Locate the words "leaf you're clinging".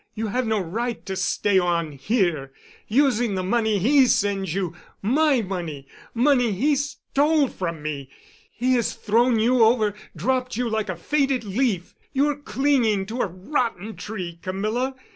11.43-13.05